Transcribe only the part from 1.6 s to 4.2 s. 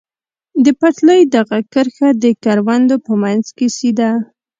کرښه د کروندو په منځ کې سیده.